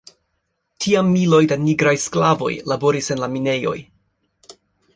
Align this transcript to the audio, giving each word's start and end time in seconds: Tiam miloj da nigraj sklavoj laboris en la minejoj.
Tiam 0.85 1.11
miloj 1.17 1.41
da 1.51 1.57
nigraj 1.67 1.93
sklavoj 2.05 2.51
laboris 2.73 3.13
en 3.17 3.21
la 3.25 3.29
minejoj. 3.35 3.77